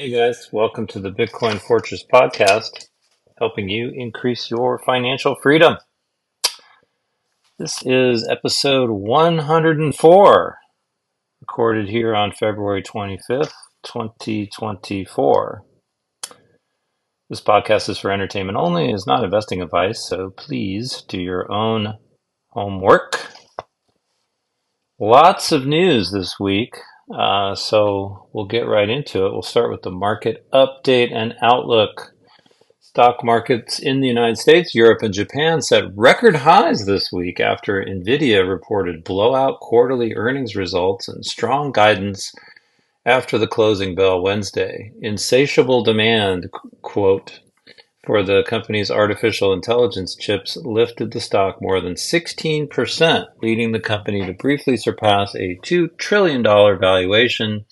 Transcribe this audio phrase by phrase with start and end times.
[0.00, 2.86] Hey guys, welcome to the Bitcoin Fortress podcast,
[3.36, 5.76] helping you increase your financial freedom.
[7.58, 10.58] This is episode 104,
[11.42, 13.52] recorded here on February 25th,
[13.84, 15.64] 2024.
[17.28, 21.98] This podcast is for entertainment only, is not investing advice, so please do your own
[22.48, 23.26] homework.
[24.98, 26.72] Lots of news this week.
[27.12, 29.32] Uh, so we'll get right into it.
[29.32, 32.12] We'll start with the market update and outlook.
[32.80, 37.84] Stock markets in the United States, Europe, and Japan set record highs this week after
[37.84, 42.32] Nvidia reported blowout quarterly earnings results and strong guidance
[43.06, 44.92] after the closing bell Wednesday.
[45.00, 46.50] Insatiable demand,
[46.82, 47.40] quote,
[48.04, 54.24] for the company's artificial intelligence chips lifted the stock more than 16%, leading the company
[54.24, 57.66] to briefly surpass a $2 trillion valuation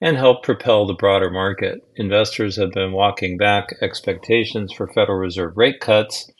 [0.00, 1.80] and help propel the broader market.
[1.96, 6.30] Investors have been walking back expectations for Federal Reserve rate cuts,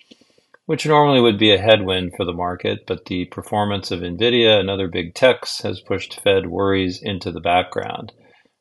[0.66, 4.69] which normally would be a headwind for the market, but the performance of Nvidia and
[4.69, 8.12] other big techs has pushed Fed worries into the background.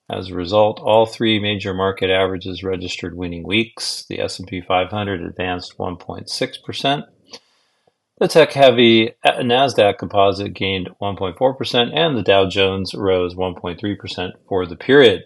[0.10, 4.06] As a result, all three major market averages registered winning weeks.
[4.08, 7.04] The S&P 500 advanced 1.6%.
[8.18, 15.24] The tech-heavy Nasdaq Composite gained 1.4%, and the Dow Jones rose 1.3% for the period.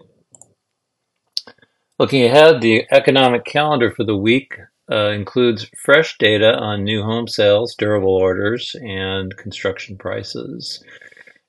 [1.99, 4.53] Looking ahead, the economic calendar for the week
[4.89, 10.83] uh, includes fresh data on new home sales, durable orders, and construction prices.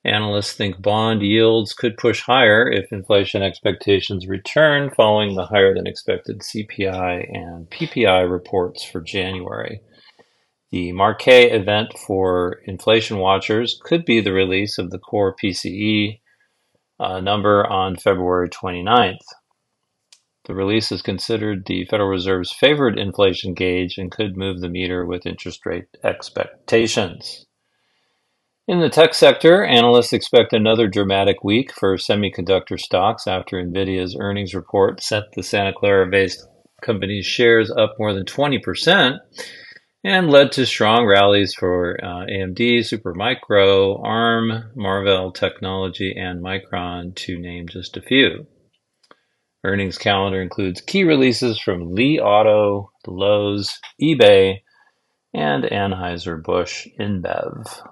[0.05, 5.87] Analysts think bond yields could push higher if inflation expectations return following the higher than
[5.87, 9.83] expected CPI and PPI reports for January.
[10.71, 16.21] The marquee event for inflation watchers could be the release of the core PCE
[16.99, 19.19] uh, number on February 29th.
[20.47, 25.05] The release is considered the Federal Reserve's favored inflation gauge and could move the meter
[25.05, 27.47] with interest rate expectations.
[28.71, 34.55] In the tech sector, analysts expect another dramatic week for semiconductor stocks after Nvidia's earnings
[34.55, 36.47] report sent the Santa Clara-based
[36.81, 39.19] company's shares up more than 20%
[40.05, 47.41] and led to strong rallies for uh, AMD, Supermicro, ARM, Marvell Technology, and Micron, to
[47.41, 48.47] name just a few.
[49.65, 54.59] Earnings calendar includes key releases from Li Auto, Lowe's, eBay,
[55.35, 57.83] and Anheuser-Busch InBev.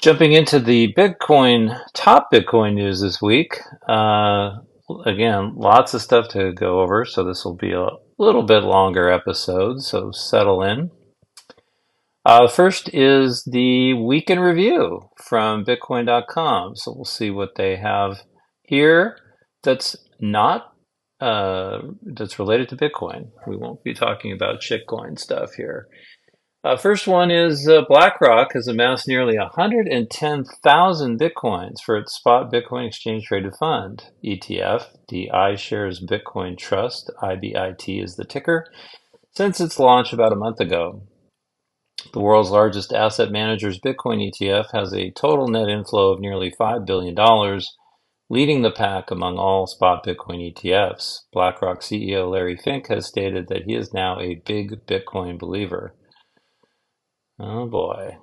[0.00, 3.58] Jumping into the Bitcoin, top Bitcoin news this week.
[3.88, 4.50] Uh,
[5.04, 9.10] again, lots of stuff to go over, so this will be a little bit longer
[9.10, 10.90] episode, so settle in.
[12.24, 16.76] Uh, first is the week in review from Bitcoin.com.
[16.76, 18.18] So we'll see what they have
[18.62, 19.18] here
[19.62, 20.74] that's not
[21.20, 23.30] uh, that's related to Bitcoin.
[23.46, 25.88] We won't be talking about shitcoin stuff here.
[26.64, 32.88] Uh, first one is uh, BlackRock has amassed nearly 110,000 bitcoins for its spot Bitcoin
[32.88, 34.86] exchange traded fund ETF.
[35.08, 38.66] The iShares Bitcoin Trust, IBIT is the ticker,
[39.30, 41.02] since its launch about a month ago.
[42.12, 46.84] The world's largest asset manager's Bitcoin ETF has a total net inflow of nearly $5
[46.84, 47.14] billion,
[48.28, 51.20] leading the pack among all spot Bitcoin ETFs.
[51.32, 55.94] BlackRock CEO Larry Fink has stated that he is now a big Bitcoin believer.
[57.38, 58.18] Oh boy.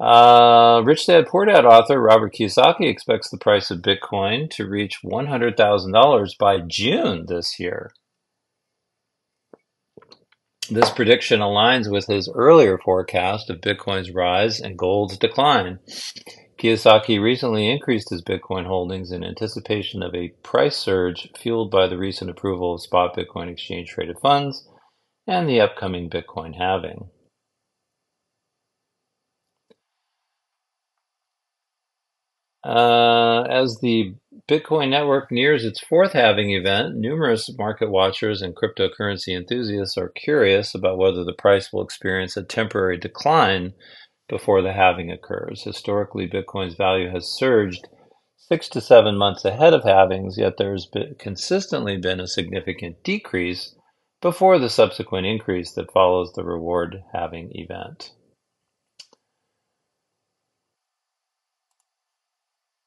[0.00, 5.00] Uh, Rich Dad Poor Dad author Robert Kiyosaki expects the price of Bitcoin to reach
[5.04, 7.92] $100,000 by June this year.
[10.70, 15.80] This prediction aligns with his earlier forecast of Bitcoin's rise and gold's decline.
[16.58, 21.98] Kiyosaki recently increased his Bitcoin holdings in anticipation of a price surge fueled by the
[21.98, 24.68] recent approval of spot Bitcoin exchange traded funds
[25.26, 27.10] and the upcoming Bitcoin halving.
[32.64, 34.14] Uh, as the
[34.48, 40.74] Bitcoin network nears its fourth halving event, numerous market watchers and cryptocurrency enthusiasts are curious
[40.74, 43.72] about whether the price will experience a temporary decline
[44.28, 45.62] before the halving occurs.
[45.62, 47.88] Historically, Bitcoin's value has surged
[48.36, 53.74] six to seven months ahead of halvings, yet there's been, consistently been a significant decrease
[54.20, 58.12] before the subsequent increase that follows the reward halving event.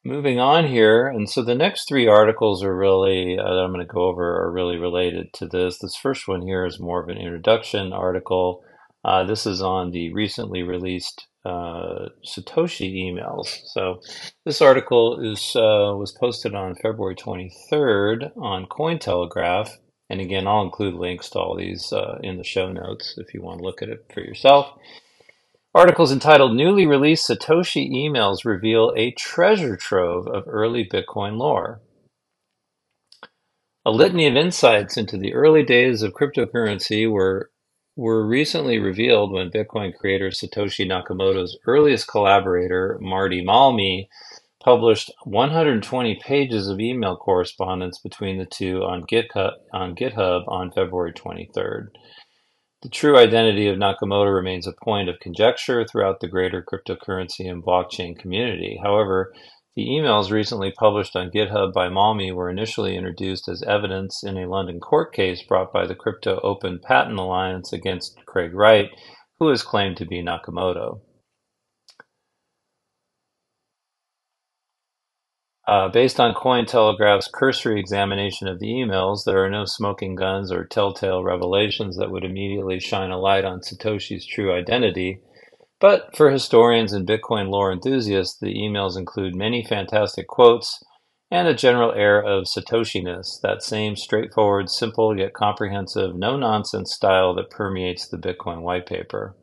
[0.05, 3.87] Moving on here, and so the next three articles are really, uh, that I'm going
[3.87, 5.77] to go over, are really related to this.
[5.77, 8.65] This first one here is more of an introduction article.
[9.05, 13.59] Uh, this is on the recently released uh, Satoshi emails.
[13.67, 14.01] So
[14.43, 19.69] this article is uh, was posted on February 23rd on Cointelegraph.
[20.09, 23.41] And again, I'll include links to all these uh, in the show notes if you
[23.41, 24.77] want to look at it for yourself.
[25.75, 31.81] Articles entitled Newly Released Satoshi Emails Reveal a Treasure Trove of Early Bitcoin Lore.
[33.83, 37.49] A litany of insights into the early days of cryptocurrency were
[37.95, 44.07] were recently revealed when Bitcoin creator Satoshi Nakamoto's earliest collaborator, Martti Malmi,
[44.63, 51.13] published 120 pages of email correspondence between the two on GitHub on, GitHub on February
[51.13, 51.87] 23rd.
[52.83, 57.63] The true identity of Nakamoto remains a point of conjecture throughout the greater cryptocurrency and
[57.63, 58.77] blockchain community.
[58.83, 59.33] However,
[59.73, 64.49] the emails recently published on GitHub by Malmi were initially introduced as evidence in a
[64.49, 68.89] London court case brought by the Crypto Open Patent Alliance against Craig Wright,
[69.39, 70.99] who is claimed to be Nakamoto.
[75.65, 80.65] Uh, based on Cointelegraph's cursory examination of the emails, there are no smoking guns or
[80.65, 85.19] telltale revelations that would immediately shine a light on Satoshi's true identity.
[85.79, 90.83] But for historians and Bitcoin lore enthusiasts, the emails include many fantastic quotes
[91.31, 97.33] and a general air of Satoshiness, that same straightforward, simple, yet comprehensive, no nonsense style
[97.35, 99.35] that permeates the Bitcoin white paper.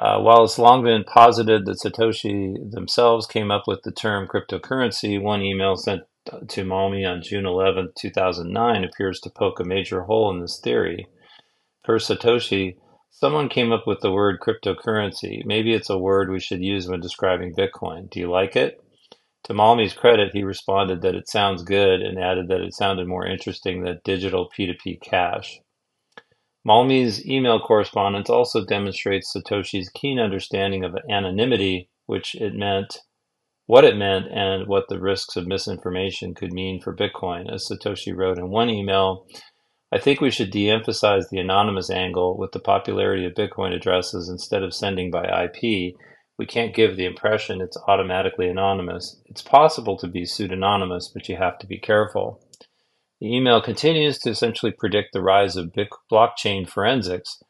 [0.00, 5.20] Uh, while it's long been posited that Satoshi themselves came up with the term cryptocurrency,
[5.20, 6.02] one email sent
[6.48, 11.06] to Malmi on June 11, 2009 appears to poke a major hole in this theory.
[11.84, 12.76] Per Satoshi,
[13.20, 15.44] Someone came up with the word cryptocurrency.
[15.44, 18.08] Maybe it's a word we should use when describing Bitcoin.
[18.08, 18.80] Do you like it?
[19.44, 23.26] To Malmi's credit, he responded that it sounds good and added that it sounded more
[23.26, 25.58] interesting than digital P2P cash.
[26.64, 32.98] Malmi's email correspondence also demonstrates Satoshi's keen understanding of anonymity, which it meant,
[33.66, 37.52] what it meant, and what the risks of misinformation could mean for Bitcoin.
[37.52, 39.26] As Satoshi wrote in one email,
[39.90, 44.62] I think we should de-emphasize the anonymous angle with the popularity of Bitcoin addresses instead
[44.62, 45.94] of sending by IP.
[46.38, 49.16] We can't give the impression it's automatically anonymous.
[49.26, 52.42] It's possible to be pseudonymous, but you have to be careful.
[53.20, 55.72] The email continues to essentially predict the rise of
[56.10, 57.42] blockchain forensics.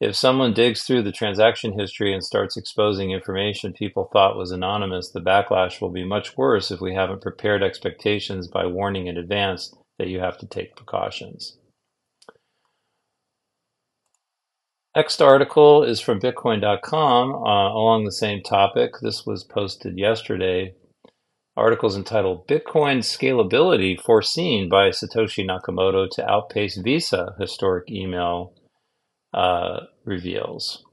[0.00, 5.10] If someone digs through the transaction history and starts exposing information people thought was anonymous,
[5.10, 9.74] the backlash will be much worse if we haven't prepared expectations by warning in advance
[9.98, 11.58] that you have to take precautions.
[14.94, 18.92] Next article is from Bitcoin.com uh, along the same topic.
[19.02, 20.74] This was posted yesterday.
[21.58, 28.54] Articles entitled Bitcoin Scalability Foreseen by Satoshi Nakamoto to Outpace Visa, historic email
[29.34, 30.84] uh, reveals.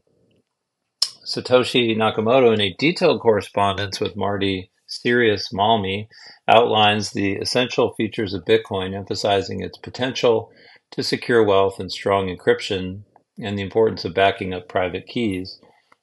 [1.24, 6.08] Satoshi Nakamoto, in a detailed correspondence with Martti Sirius Malmi,
[6.48, 10.52] outlines the essential features of Bitcoin, emphasizing its potential
[10.92, 13.04] to secure wealth and strong encryption
[13.38, 15.60] and the importance of backing up private keys.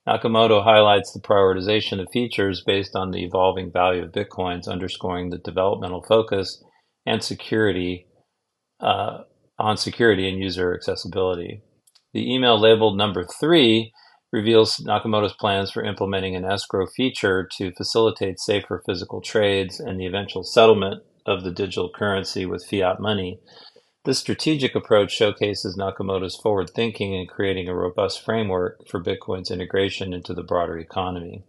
[0.09, 5.39] Nakamoto highlights the prioritization of features based on the evolving value of bitcoins, underscoring the
[5.39, 6.63] developmental focus
[7.07, 8.07] and security
[8.81, 9.19] uh,
[9.59, 11.63] on security and user accessibility.
[12.15, 13.93] The email labeled number three
[14.33, 20.07] reveals Nakamoto's plans for implementing an escrow feature to facilitate safer physical trades and the
[20.07, 23.39] eventual settlement of the digital currency with fiat money.
[24.05, 30.13] This strategic approach showcases Nakamoto's forward thinking in creating a robust framework for Bitcoin's integration
[30.13, 31.45] into the broader economy.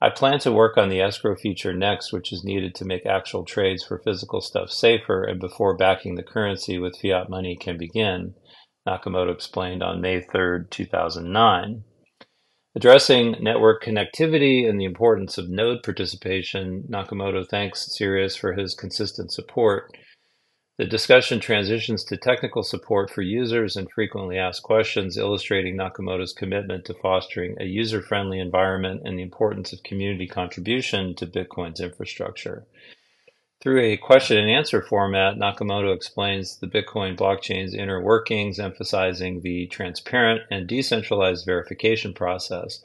[0.00, 3.44] I plan to work on the escrow feature next, which is needed to make actual
[3.44, 8.34] trades for physical stuff safer and before backing the currency with fiat money can begin,
[8.86, 11.84] Nakamoto explained on May 3, 2009.
[12.74, 19.32] Addressing network connectivity and the importance of node participation, Nakamoto thanks Sirius for his consistent
[19.32, 19.90] support
[20.78, 26.84] the discussion transitions to technical support for users and frequently asked questions, illustrating Nakamoto's commitment
[26.84, 32.64] to fostering a user friendly environment and the importance of community contribution to Bitcoin's infrastructure.
[33.60, 39.66] Through a question and answer format, Nakamoto explains the Bitcoin blockchain's inner workings, emphasizing the
[39.66, 42.84] transparent and decentralized verification process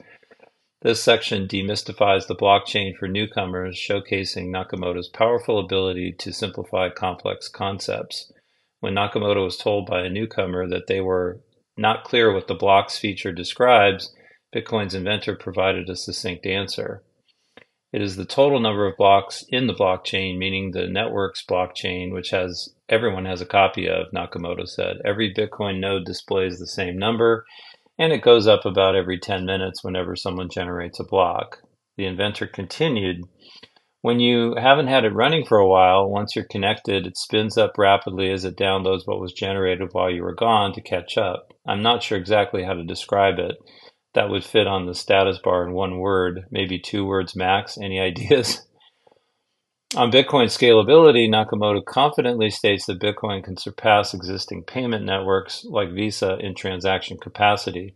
[0.84, 8.30] this section demystifies the blockchain for newcomers, showcasing Nakamoto's powerful ability to simplify complex concepts.
[8.80, 11.40] When Nakamoto was told by a newcomer that they were
[11.78, 14.14] not clear what the blocks feature describes,
[14.54, 17.02] Bitcoin's inventor provided a succinct answer.
[17.90, 22.28] It is the total number of blocks in the blockchain, meaning the network's blockchain, which
[22.28, 24.98] has everyone has a copy of, Nakamoto said.
[25.02, 27.46] Every Bitcoin node displays the same number,
[27.98, 31.58] and it goes up about every 10 minutes whenever someone generates a block.
[31.96, 33.22] The inventor continued,
[34.04, 37.78] when you haven't had it running for a while, once you're connected, it spins up
[37.78, 41.54] rapidly as it downloads what was generated while you were gone to catch up.
[41.66, 43.56] I'm not sure exactly how to describe it.
[44.12, 47.78] That would fit on the status bar in one word, maybe two words max.
[47.78, 48.68] Any ideas?
[49.96, 56.36] On Bitcoin scalability, Nakamoto confidently states that Bitcoin can surpass existing payment networks like Visa
[56.40, 57.94] in transaction capacity,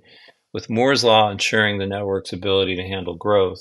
[0.52, 3.58] with Moore's Law ensuring the network's ability to handle growth.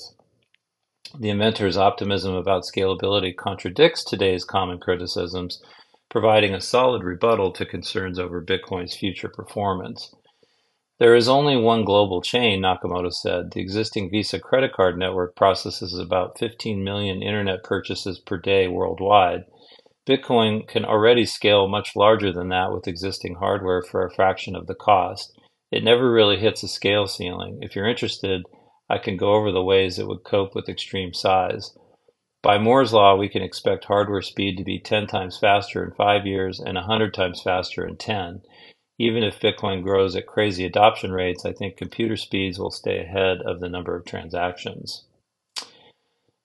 [1.18, 5.60] The inventor's optimism about scalability contradicts today's common criticisms,
[6.08, 10.14] providing a solid rebuttal to concerns over Bitcoin's future performance.
[10.98, 13.52] There is only one global chain, Nakamoto said.
[13.52, 19.44] The existing Visa credit card network processes about 15 million internet purchases per day worldwide.
[20.08, 24.66] Bitcoin can already scale much larger than that with existing hardware for a fraction of
[24.66, 25.38] the cost.
[25.70, 27.60] It never really hits a scale ceiling.
[27.62, 28.42] If you're interested,
[28.90, 31.76] I can go over the ways it would cope with extreme size.
[32.42, 36.26] By Moore's law, we can expect hardware speed to be 10 times faster in 5
[36.26, 38.40] years and 100 times faster in 10
[38.98, 43.38] even if Bitcoin grows at crazy adoption rates, I think computer speeds will stay ahead
[43.46, 45.04] of the number of transactions.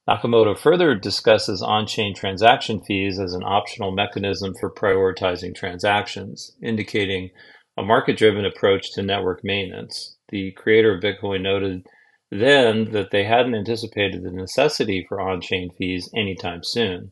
[0.07, 7.31] Nakamoto further discusses on chain transaction fees as an optional mechanism for prioritizing transactions, indicating
[7.77, 10.17] a market driven approach to network maintenance.
[10.29, 11.87] The creator of Bitcoin noted
[12.29, 17.11] then that they hadn't anticipated the necessity for on chain fees anytime soon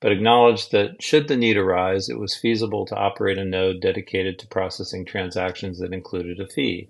[0.00, 4.38] but acknowledged that should the need arise, it was feasible to operate a node dedicated
[4.38, 6.88] to processing transactions that included a fee.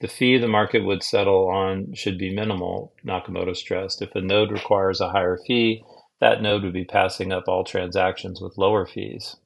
[0.00, 4.00] The fee the market would settle on should be minimal, Nakamoto stressed.
[4.02, 5.82] If a node requires a higher fee,
[6.20, 9.36] that node would be passing up all transactions with lower fees.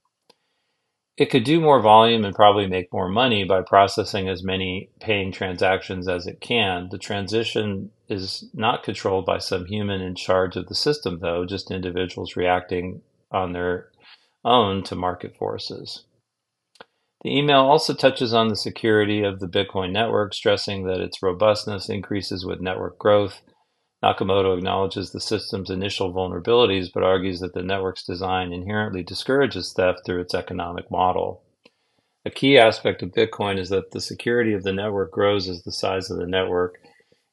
[1.19, 5.31] It could do more volume and probably make more money by processing as many paying
[5.31, 6.89] transactions as it can.
[6.91, 11.71] The transition is not controlled by some human in charge of the system, though, just
[11.71, 13.91] individuals reacting on their
[14.45, 16.05] own to market forces.
[17.23, 21.89] The email also touches on the security of the Bitcoin network, stressing that its robustness
[21.89, 23.43] increases with network growth
[24.03, 30.01] Nakamoto acknowledges the system's initial vulnerabilities, but argues that the network's design inherently discourages theft
[30.05, 31.43] through its economic model.
[32.25, 35.73] A key aspect of Bitcoin is that the security of the network grows as the
[35.73, 36.79] size of the network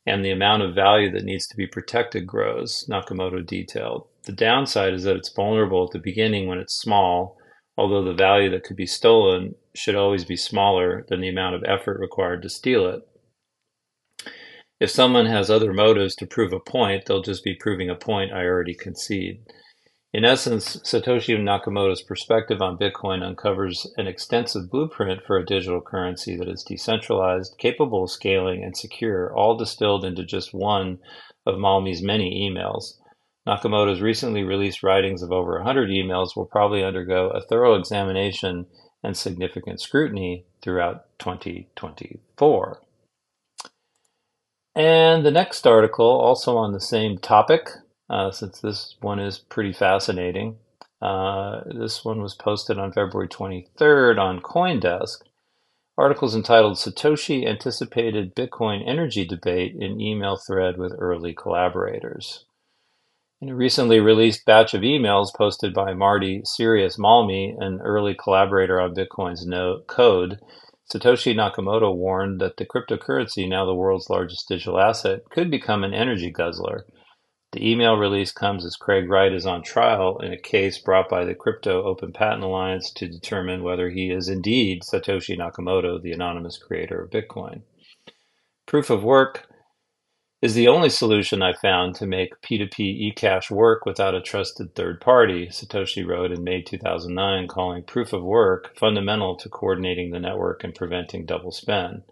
[0.05, 4.07] and the amount of value that needs to be protected grows, Nakamoto detailed.
[4.23, 7.37] The downside is that it's vulnerable at the beginning when it's small,
[7.77, 11.63] although the value that could be stolen should always be smaller than the amount of
[11.63, 13.07] effort required to steal it.
[14.79, 18.31] If someone has other motives to prove a point, they'll just be proving a point
[18.31, 19.41] I already concede.
[20.13, 26.35] In essence, Satoshi Nakamoto's perspective on Bitcoin uncovers an extensive blueprint for a digital currency
[26.37, 30.99] that is decentralized, capable of scaling, and secure, all distilled into just one
[31.45, 32.93] of Malmi's many emails.
[33.45, 38.65] Nakamoto's recently released writings of over 100 emails will probably undergo a thorough examination
[39.03, 42.81] and significant scrutiny throughout 2024.
[44.75, 47.69] And the next article, also on the same topic,
[48.09, 50.57] uh, since this one is pretty fascinating.
[51.01, 55.19] Uh, this one was posted on February 23rd on Coindesk.
[55.97, 62.45] Articles entitled Satoshi Anticipated Bitcoin Energy Debate in Email Thread with Early Collaborators.
[63.41, 68.81] In a recently released batch of emails posted by Martti Sirius Malmi, an early collaborator
[68.81, 70.39] on Bitcoin's no- code,
[70.91, 75.93] Satoshi Nakamoto warned that the cryptocurrency, now the world's largest digital asset, could become an
[75.93, 76.85] energy guzzler.
[77.51, 81.25] The email release comes as Craig Wright is on trial in a case brought by
[81.25, 86.57] the Crypto Open Patent Alliance to determine whether he is indeed Satoshi Nakamoto, the anonymous
[86.57, 87.61] creator of Bitcoin.
[88.67, 89.48] Proof of work
[90.41, 95.01] is the only solution I found to make P2P eCash work without a trusted third
[95.01, 100.63] party, Satoshi wrote in May 2009, calling proof of work fundamental to coordinating the network
[100.63, 102.03] and preventing double spend.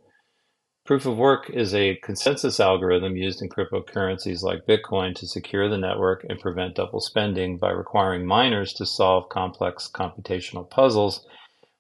[0.85, 5.77] Proof of work is a consensus algorithm used in cryptocurrencies like Bitcoin to secure the
[5.77, 11.25] network and prevent double spending by requiring miners to solve complex computational puzzles,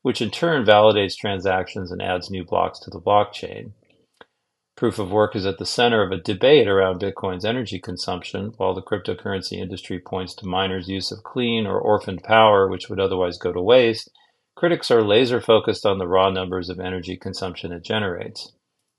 [0.01, 3.71] which in turn validates transactions and adds new blocks to the blockchain.
[4.77, 8.75] Proof of work is at the center of a debate around Bitcoin's energy consumption, while
[8.75, 13.39] the cryptocurrency industry points to miners' use of clean or orphaned power, which would otherwise
[13.39, 14.11] go to waste.
[14.55, 18.53] Critics are laser focused on the raw numbers of energy consumption it generates.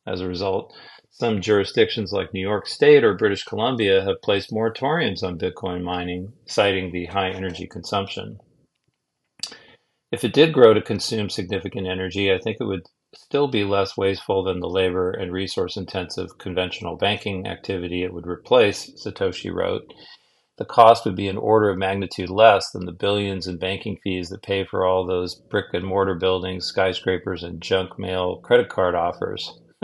[0.05, 0.75] As a result,
[1.11, 6.33] some jurisdictions like New York State or British Columbia have placed moratoriums on Bitcoin mining,
[6.47, 8.41] citing the high energy consumption.
[10.11, 12.83] If it did grow to consume significant energy, I think it would
[13.21, 18.29] still be less wasteful than the labor and resource intensive conventional banking activity it would
[18.29, 19.93] replace, Satoshi wrote.
[20.57, 24.29] The cost would be an order of magnitude less than the billions in banking fees
[24.29, 28.95] that pay for all those brick and mortar buildings, skyscrapers, and junk mail credit card
[28.95, 29.53] offers.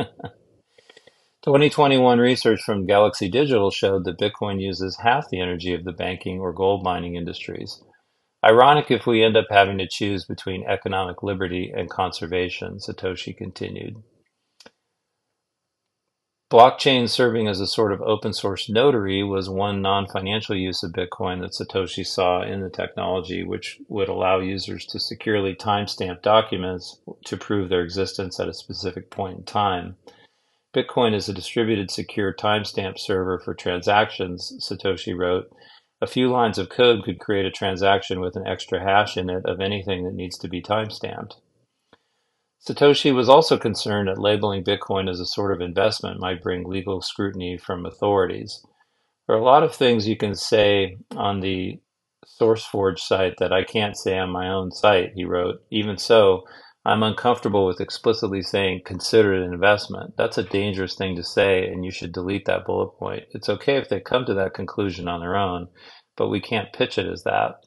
[1.45, 6.39] 2021 research from Galaxy Digital showed that Bitcoin uses half the energy of the banking
[6.41, 7.83] or gold mining industries.
[8.45, 14.03] Ironic if we end up having to choose between economic liberty and conservation, Satoshi continued.
[16.53, 20.93] Blockchain serving as a sort of open source notary was one non financial use of
[20.93, 27.01] Bitcoin that Satoshi saw in the technology, which would allow users to securely timestamp documents
[27.25, 29.97] to prove their existence at a specific point in time.
[30.77, 35.51] Bitcoin is a distributed secure timestamp server for transactions, Satoshi wrote.
[36.05, 39.47] A few lines of code could create a transaction with an extra hash in it
[39.47, 41.37] of anything that needs to be timestamped.
[42.63, 47.01] Satoshi was also concerned that labeling Bitcoin as a sort of investment might bring legal
[47.01, 48.63] scrutiny from authorities.
[49.27, 51.81] There are a lot of things you can say on the
[52.39, 55.65] SourceForge site that I can't say on my own site, he wrote.
[55.71, 56.45] Even so,
[56.87, 60.17] I'm uncomfortable with explicitly saying consider it an investment.
[60.19, 63.25] That's a dangerous thing to say, and you should delete that bullet point.
[63.31, 65.69] It's okay if they come to that conclusion on their own,
[66.17, 67.65] but we can't pitch it as that.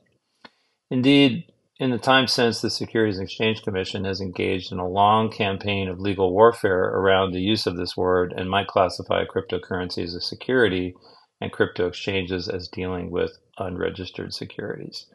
[0.92, 1.46] Indeed,
[1.80, 5.90] in the time since, the Securities and Exchange Commission has engaged in a long campaign
[5.90, 10.22] of legal warfare around the use of this word and might classify cryptocurrency as a
[10.22, 10.94] security
[11.42, 15.08] and crypto exchanges as dealing with unregistered securities,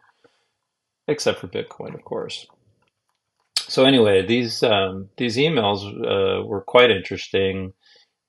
[1.07, 2.47] except for Bitcoin, of course
[3.57, 7.73] so anyway, these um, these emails uh, were quite interesting.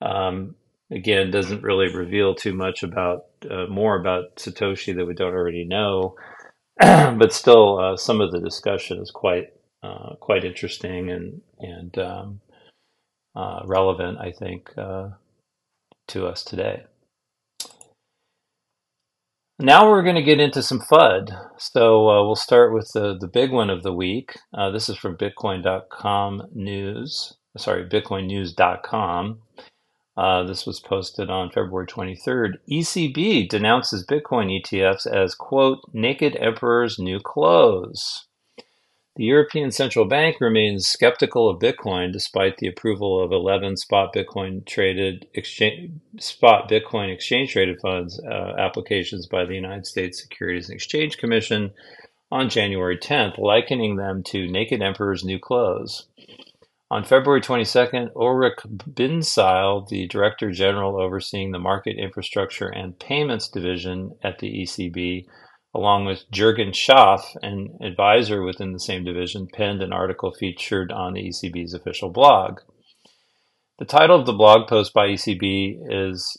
[0.01, 0.55] Um,
[0.91, 5.65] again, doesn't really reveal too much about uh, more about Satoshi that we don't already
[5.65, 6.15] know,
[6.79, 12.39] but still, uh, some of the discussion is quite uh, quite interesting and and um,
[13.35, 15.09] uh, relevant, I think, uh,
[16.09, 16.83] to us today.
[19.59, 21.29] Now we're going to get into some FUD.
[21.57, 24.37] So uh, we'll start with the, the big one of the week.
[24.53, 27.33] Uh, this is from Bitcoin.com news.
[27.57, 29.39] Sorry, BitcoinNews.com.
[30.17, 32.53] Uh, this was posted on February 23rd.
[32.69, 38.27] ECB denounces Bitcoin ETFs as, quote, naked emperor's new clothes.
[39.15, 44.65] The European Central Bank remains skeptical of Bitcoin despite the approval of 11 spot Bitcoin
[44.65, 50.75] traded exchange, spot Bitcoin exchange traded funds uh, applications by the United States Securities and
[50.75, 51.73] Exchange Commission
[52.31, 56.07] on January 10th, likening them to naked emperor's new clothes.
[56.89, 64.15] On February 22nd, Ulrich Bindseil, the Director General overseeing the Market Infrastructure and Payments Division
[64.23, 65.27] at the ECB,
[65.73, 71.13] along with Jürgen Schaaf, an advisor within the same division, penned an article featured on
[71.13, 72.59] the ECB's official blog.
[73.79, 76.37] The title of the blog post by ECB is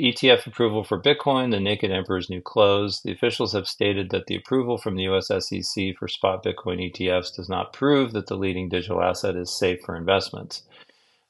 [0.00, 3.00] ETF approval for Bitcoin, the naked emperor's new clothes.
[3.04, 7.36] The officials have stated that the approval from the US SEC for spot Bitcoin ETFs
[7.36, 10.64] does not prove that the leading digital asset is safe for investments.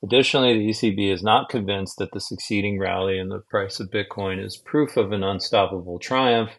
[0.02, 4.42] Additionally, the ECB is not convinced that the succeeding rally in the price of Bitcoin
[4.42, 6.50] is proof of an unstoppable triumph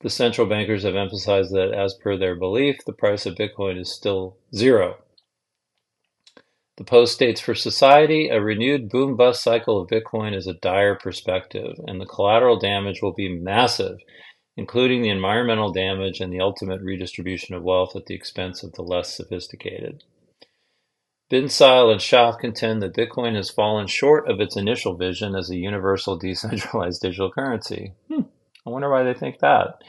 [0.00, 3.92] the central bankers have emphasized that, as per their belief, the price of Bitcoin is
[3.92, 4.98] still zero.
[6.76, 10.94] The post states for society, a renewed boom bust cycle of Bitcoin is a dire
[10.94, 13.98] perspective, and the collateral damage will be massive,
[14.56, 18.82] including the environmental damage and the ultimate redistribution of wealth at the expense of the
[18.82, 20.04] less sophisticated.
[21.28, 25.56] Bindseil and Schaaf contend that Bitcoin has fallen short of its initial vision as a
[25.56, 27.94] universal decentralized digital currency.
[28.08, 28.22] Hmm.
[28.68, 29.80] I wonder why they think that.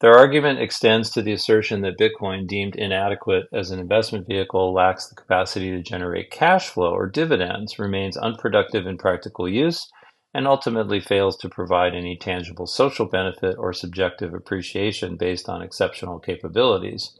[0.00, 5.08] Their argument extends to the assertion that Bitcoin, deemed inadequate as an investment vehicle, lacks
[5.08, 9.90] the capacity to generate cash flow or dividends, remains unproductive in practical use,
[10.34, 16.18] and ultimately fails to provide any tangible social benefit or subjective appreciation based on exceptional
[16.18, 17.18] capabilities.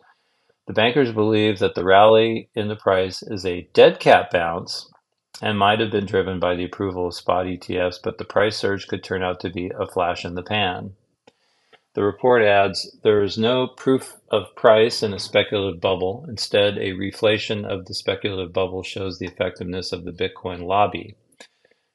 [0.66, 4.90] The bankers believe that the rally in the price is a dead cat bounce
[5.42, 8.86] and might have been driven by the approval of spot ETFs, but the price surge
[8.86, 10.94] could turn out to be a flash in the pan.
[11.94, 16.26] The report adds there is no proof of price in a speculative bubble.
[16.28, 21.14] Instead, a reflation of the speculative bubble shows the effectiveness of the Bitcoin lobby.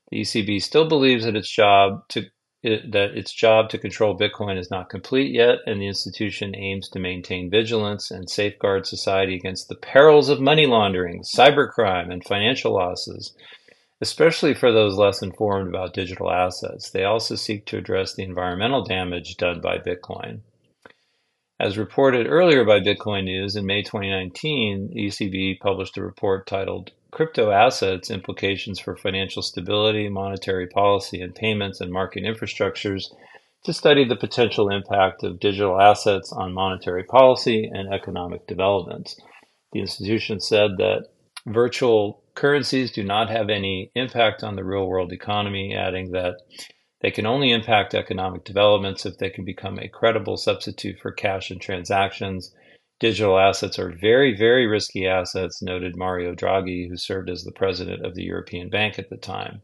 [0.09, 2.27] The ECB still believes that its job to
[2.61, 6.89] it, that its job to control Bitcoin is not complete yet, and the institution aims
[6.89, 12.73] to maintain vigilance and safeguard society against the perils of money laundering, cybercrime, and financial
[12.73, 13.33] losses,
[14.01, 16.89] especially for those less informed about digital assets.
[16.89, 20.41] They also seek to address the environmental damage done by Bitcoin.
[21.61, 26.91] As reported earlier by Bitcoin News in May 2019, the ECB published a report titled
[27.11, 33.05] Crypto Assets Implications for Financial Stability, Monetary Policy, and Payments and Market Infrastructures
[33.63, 39.15] to study the potential impact of digital assets on monetary policy and economic development.
[39.73, 41.07] The institution said that
[41.45, 46.35] virtual currencies do not have any impact on the real world economy, adding that
[47.01, 51.49] they can only impact economic developments if they can become a credible substitute for cash
[51.49, 52.53] and transactions.
[52.99, 58.05] Digital assets are very, very risky assets, noted Mario Draghi, who served as the president
[58.05, 59.61] of the European Bank at the time.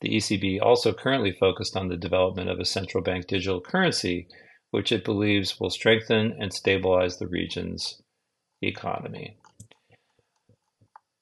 [0.00, 4.28] The ECB also currently focused on the development of a central bank digital currency,
[4.70, 8.02] which it believes will strengthen and stabilize the region's
[8.62, 9.36] economy.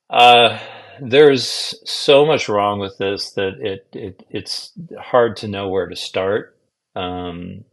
[0.09, 0.59] Uh,
[1.01, 5.97] there's so much wrong with this that it, it it's hard to know where to
[5.97, 6.57] start.
[6.95, 7.65] Um,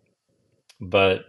[0.80, 1.29] but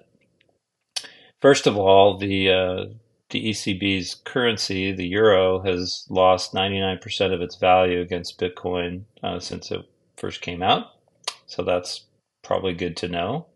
[1.41, 2.85] first of all, the uh,
[3.31, 9.71] the ECB's currency, the euro, has lost 99% of its value against Bitcoin uh, since
[9.71, 9.83] it
[10.17, 10.89] first came out.
[11.47, 12.07] So that's
[12.43, 13.47] probably good to know.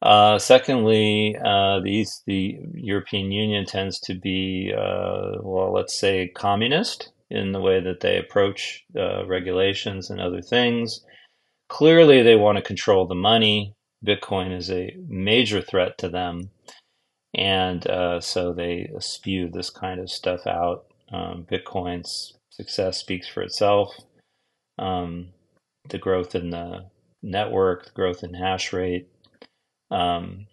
[0.00, 7.10] Uh, secondly, uh, these the European Union tends to be, uh, well, let's say, communist
[7.30, 11.04] in the way that they approach uh, regulations and other things.
[11.68, 13.74] Clearly, they want to control the money.
[14.04, 16.50] Bitcoin is a major threat to them.
[17.34, 20.86] And uh, so they spew this kind of stuff out.
[21.10, 23.94] Um, Bitcoin's success speaks for itself.
[24.78, 25.28] Um,
[25.88, 26.86] the growth in the
[27.22, 29.08] network, the growth in hash rate.
[29.90, 30.46] Um,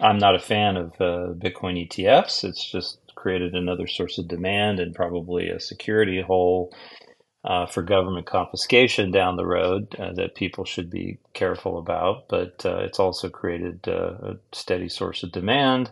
[0.00, 2.44] I'm not a fan of uh, Bitcoin ETFs.
[2.44, 6.74] It's just created another source of demand and probably a security hole
[7.44, 12.28] uh, for government confiscation down the road uh, that people should be careful about.
[12.28, 15.90] But uh, it's also created uh, a steady source of demand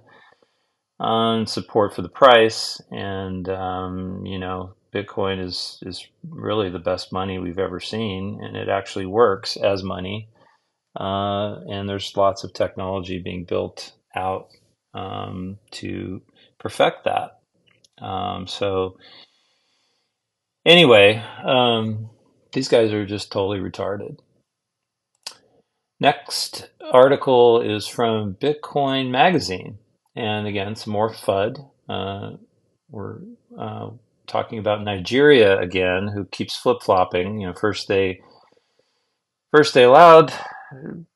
[1.00, 2.80] and support for the price.
[2.90, 8.56] And um, you know, Bitcoin is is really the best money we've ever seen, and
[8.56, 10.28] it actually works as money.
[10.98, 14.48] Uh, and there's lots of technology being built out
[14.94, 16.20] um, to
[16.58, 17.38] perfect that.
[18.04, 18.96] Um, so
[20.64, 22.10] anyway, um,
[22.52, 24.18] these guys are just totally retarded.
[26.00, 29.78] Next article is from Bitcoin Magazine,
[30.18, 31.64] and again, some more FUD.
[31.88, 32.32] Uh,
[32.90, 33.18] we're
[33.56, 33.90] uh,
[34.26, 37.40] talking about Nigeria again, who keeps flip flopping.
[37.40, 38.20] You know, first they
[39.52, 40.32] first they allowed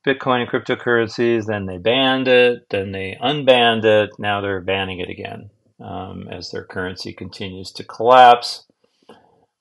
[0.06, 5.10] Bitcoin and cryptocurrencies, then they banned it, then they unbanned it, now they're banning it
[5.10, 8.64] again um, as their currency continues to collapse.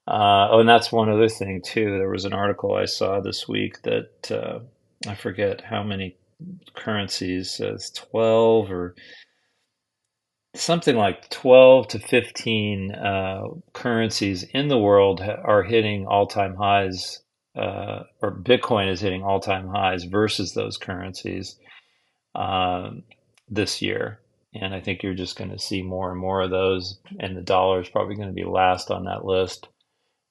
[0.07, 1.97] Uh, oh, and that's one other thing too.
[1.97, 4.59] There was an article I saw this week that uh,
[5.09, 6.15] I forget how many
[6.75, 8.95] currencies says twelve or
[10.55, 17.21] something like twelve to fifteen uh, currencies in the world are hitting all-time highs,
[17.55, 21.57] uh, or Bitcoin is hitting all-time highs versus those currencies
[22.35, 23.03] um,
[23.49, 24.19] this year.
[24.53, 26.99] And I think you're just going to see more and more of those.
[27.19, 29.69] And the dollar is probably going to be last on that list.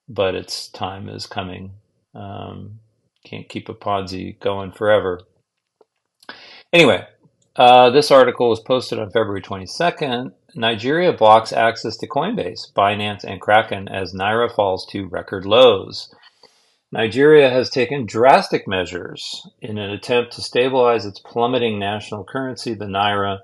[0.08, 1.72] But its time is coming.
[2.14, 2.80] Um,
[3.24, 5.22] can't keep a Ponzi going forever.
[6.72, 7.06] Anyway,
[7.56, 10.32] uh, this article was posted on February 22nd.
[10.54, 16.14] Nigeria blocks access to Coinbase, Binance, and Kraken as Naira falls to record lows.
[16.92, 22.86] Nigeria has taken drastic measures in an attempt to stabilize its plummeting national currency, the
[22.86, 23.38] Naira,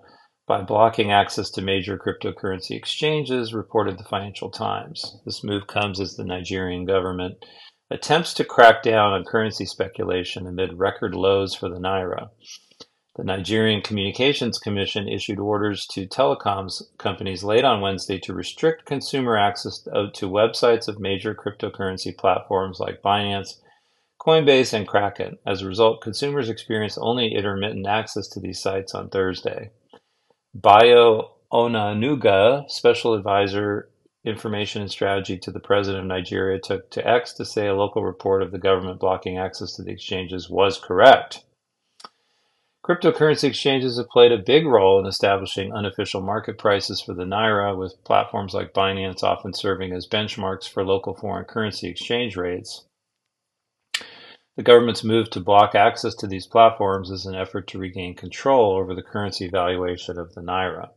[0.49, 5.21] by blocking access to major cryptocurrency exchanges, reported the Financial Times.
[5.25, 7.37] This move comes as the Nigerian government
[7.91, 12.31] attempts to crack down on currency speculation amid record lows for the Naira.
[13.17, 19.39] The Nigerian Communications Commission issued orders to telecoms companies late on Wednesday to restrict consumer
[19.39, 23.55] access to websites of major cryptocurrency platforms like Binance,
[24.21, 25.39] Coinbase, and Kraken.
[25.47, 29.71] As a result, consumers experienced only intermittent access to these sites on Thursday.
[30.55, 33.89] Bayo Onanuga, special advisor
[34.25, 38.05] information and strategy to the president of Nigeria, took to X to say a local
[38.05, 41.45] report of the government blocking access to the exchanges was correct.
[42.87, 47.77] Cryptocurrency exchanges have played a big role in establishing unofficial market prices for the Naira,
[47.77, 52.85] with platforms like Binance often serving as benchmarks for local foreign currency exchange rates.
[54.57, 58.77] The government's move to block access to these platforms is an effort to regain control
[58.77, 60.91] over the currency valuation of the naira.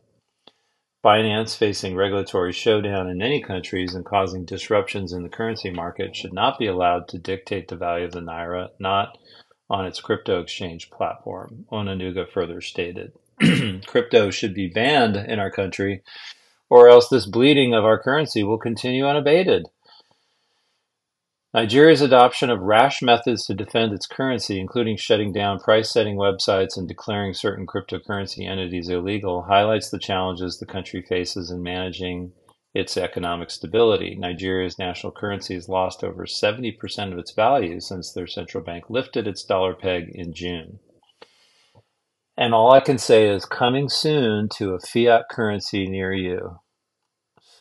[1.03, 6.33] Binance, facing regulatory showdown in many countries and causing disruptions in the currency market, should
[6.33, 9.17] not be allowed to dictate the value of the naira, not
[9.69, 13.13] on its crypto exchange platform, Onanuga further stated.
[13.85, 16.01] crypto should be banned in our country,
[16.69, 19.65] or else this bleeding of our currency will continue unabated.
[21.51, 26.77] Nigeria's adoption of rash methods to defend its currency, including shutting down price setting websites
[26.77, 32.33] and declaring certain cryptocurrency entities illegal, highlights the challenges the country faces in managing
[32.73, 34.15] its economic stability.
[34.15, 39.27] Nigeria's national currency has lost over 70% of its value since their central bank lifted
[39.27, 40.79] its dollar peg in June.
[42.37, 46.59] And all I can say is coming soon to a fiat currency near you.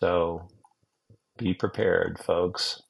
[0.00, 0.48] So
[1.36, 2.82] be prepared, folks.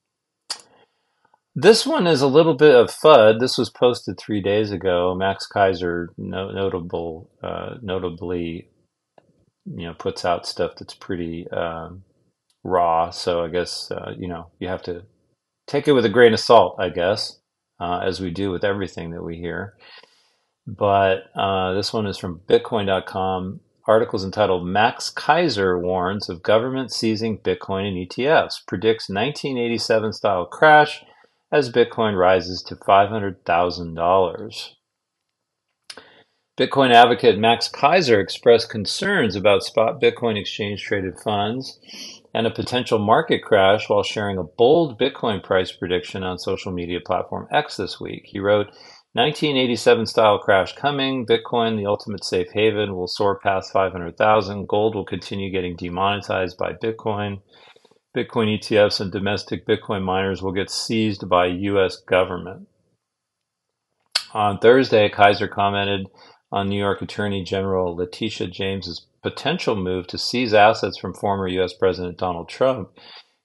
[1.54, 3.40] This one is a little bit of FUD.
[3.40, 5.14] This was posted three days ago.
[5.14, 8.68] Max Keiser, no, notable, uh, notably,
[9.64, 12.04] you know, puts out stuff that's pretty um,
[12.64, 13.10] raw.
[13.10, 15.02] So I guess uh, you know you have to
[15.66, 17.38] take it with a grain of salt, I guess,
[17.80, 19.74] uh, as we do with everything that we hear.
[20.66, 23.60] But uh, this one is from Bitcoin.com.
[23.86, 31.02] Articles entitled "Max Keiser warns of government seizing Bitcoin and ETFs, predicts 1987 style crash."
[31.50, 34.70] as Bitcoin rises to $500,000.
[36.58, 41.78] Bitcoin advocate Max Keiser expressed concerns about spot Bitcoin exchange traded funds
[42.34, 47.00] and a potential market crash while sharing a bold Bitcoin price prediction on social media
[47.04, 48.22] platform X this week.
[48.26, 48.68] He wrote,
[49.14, 51.26] 1987 style crash coming.
[51.26, 54.68] Bitcoin, the ultimate safe haven, will soar past 500,000.
[54.68, 57.40] Gold will continue getting demonetized by Bitcoin.
[58.16, 61.96] Bitcoin ETFs and domestic Bitcoin miners will get seized by U.S.
[61.96, 62.68] government.
[64.34, 66.06] On Thursday, Keiser commented
[66.50, 71.74] on New York Attorney General Letitia James's potential move to seize assets from former U.S.
[71.74, 72.90] President Donald Trump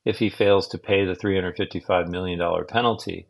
[0.05, 3.27] if he fails to pay the $355 million penalty.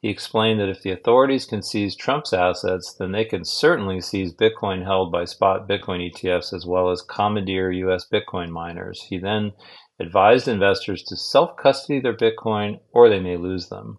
[0.00, 4.34] He explained that if the authorities can seize Trump's assets, then they can certainly seize
[4.34, 8.04] Bitcoin held by spot Bitcoin ETFs as well as commandeer U.S.
[8.12, 9.02] Bitcoin miners.
[9.08, 9.52] He then
[10.00, 13.98] advised investors to self custody their Bitcoin or they may lose them.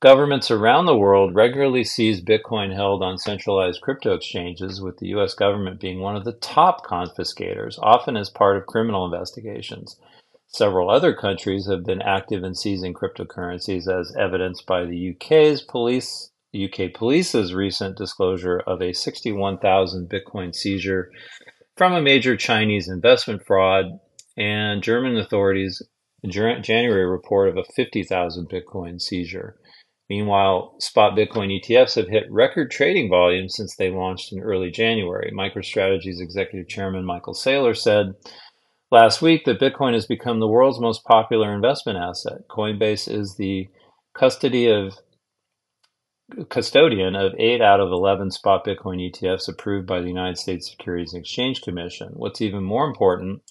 [0.00, 5.34] Governments around the world regularly seize Bitcoin held on centralized crypto exchanges, with the US
[5.34, 10.00] government being one of the top confiscators, often as part of criminal investigations.
[10.46, 16.30] Several other countries have been active in seizing cryptocurrencies, as evidenced by the UK's police,
[16.56, 21.10] UK police's recent disclosure of a 61,000 Bitcoin seizure
[21.76, 24.00] from a major Chinese investment fraud,
[24.34, 25.82] and German authorities'
[26.26, 29.56] January report of a 50,000 Bitcoin seizure.
[30.10, 35.30] Meanwhile, spot Bitcoin ETFs have hit record trading volume since they launched in early January.
[35.32, 38.14] MicroStrategy's executive chairman Michael Saylor said
[38.90, 42.48] last week that Bitcoin has become the world's most popular investment asset.
[42.50, 43.68] Coinbase is the
[44.12, 44.98] custody of
[46.48, 51.12] custodian of eight out of 11 spot Bitcoin ETFs approved by the United States Securities
[51.12, 52.08] and Exchange Commission.
[52.14, 53.42] What's even more important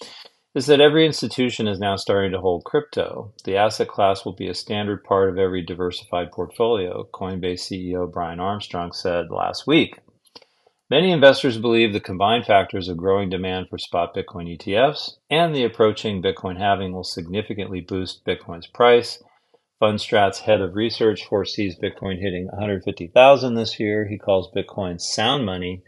[0.55, 3.33] is that every institution is now starting to hold crypto.
[3.43, 8.39] The asset class will be a standard part of every diversified portfolio, Coinbase CEO Brian
[8.39, 9.99] Armstrong said last week.
[10.89, 15.63] Many investors believe the combined factors of growing demand for spot Bitcoin ETFs and the
[15.63, 19.21] approaching Bitcoin halving will significantly boost Bitcoin's price
[19.81, 24.05] Fundstrat's head of research foresees Bitcoin hitting 150,000 this year.
[24.09, 25.83] He calls Bitcoin sound money.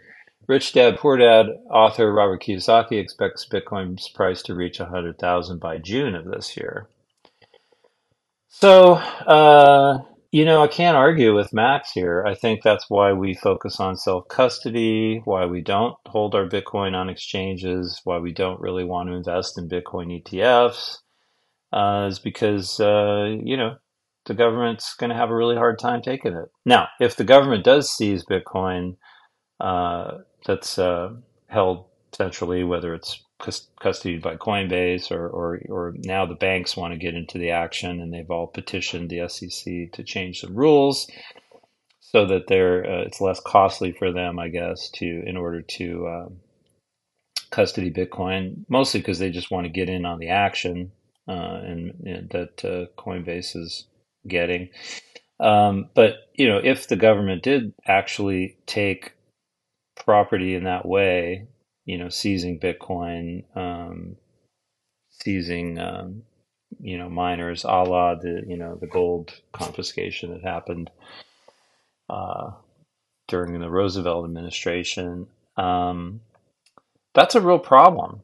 [0.51, 6.13] Rich Dad Poor Dad author Robert Kiyosaki expects Bitcoin's price to reach 100,000 by June
[6.13, 6.89] of this year.
[8.49, 12.25] So, uh, you know, I can't argue with Max here.
[12.27, 16.95] I think that's why we focus on self custody, why we don't hold our Bitcoin
[16.95, 20.97] on exchanges, why we don't really want to invest in Bitcoin ETFs
[21.71, 23.77] uh, is because uh, you know
[24.25, 26.49] the government's going to have a really hard time taking it.
[26.65, 28.97] Now, if the government does seize Bitcoin
[29.61, 31.13] uh, that's uh,
[31.47, 36.99] held centrally, whether it's custodied by Coinbase or, or, or now the banks want to
[36.99, 41.09] get into the action and they've all petitioned the SEC to change the rules
[41.99, 46.07] so that they're uh, it's less costly for them, I guess, to in order to
[46.07, 46.29] uh,
[47.51, 50.91] custody Bitcoin, mostly because they just want to get in on the action
[51.27, 53.85] uh, and, and, that uh, Coinbase is
[54.27, 54.69] getting.
[55.39, 59.13] Um, but you know, if the government did actually take
[59.95, 61.47] property in that way,
[61.85, 64.15] you know, seizing Bitcoin, um,
[65.09, 66.23] seizing um,
[66.79, 70.89] you know miners, a la the you know the gold confiscation that happened
[72.09, 72.51] uh,
[73.27, 75.27] during the Roosevelt administration.
[75.57, 76.21] Um,
[77.13, 78.21] that's a real problem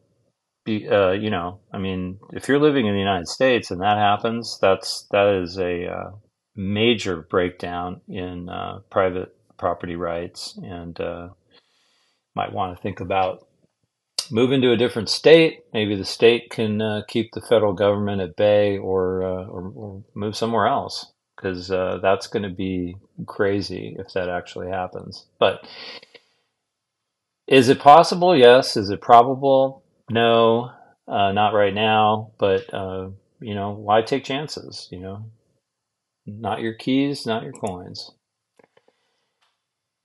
[0.68, 3.98] be, uh, you know, I mean, if you're living in the United States and that
[3.98, 6.12] happens, that's that is a uh,
[6.56, 11.30] major breakdown in uh, private property rights, and uh,
[12.38, 13.46] might want to think about
[14.32, 15.64] moving to a different state.
[15.74, 20.04] Maybe the state can uh, keep the federal government at bay, or uh, or, or,
[20.14, 22.96] move somewhere else because uh, that's going to be
[23.26, 25.26] crazy if that actually happens.
[25.40, 25.68] But
[27.48, 28.38] is it possible?
[28.38, 28.78] Yes.
[28.78, 29.84] Is it probable?
[30.10, 30.72] No.
[31.08, 32.32] Uh, not right now.
[32.38, 34.88] But uh, you know, why take chances?
[34.92, 35.26] You know,
[36.26, 38.12] not your keys, not your coins.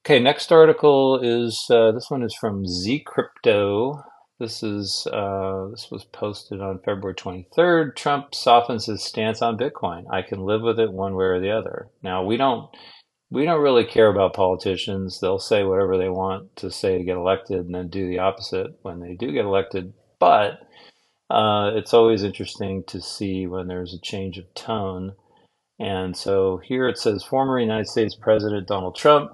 [0.04, 4.02] Okay, next article is uh, this one is from ZyCrypto.
[4.40, 7.94] This is uh, this was posted on February 23rd.
[7.94, 10.02] Trump softens his stance on Bitcoin.
[10.10, 11.86] I can live with it one way or the other.
[12.02, 12.68] Now we don't
[13.30, 15.20] we don't really care about politicians.
[15.20, 18.72] They'll say whatever they want to say to get elected, and then do the opposite
[18.82, 19.92] when they do get elected.
[20.18, 20.58] But
[21.30, 25.12] uh, it's always interesting to see when there's a change of tone.
[25.78, 29.30] And so here it says former United States President Donald Trump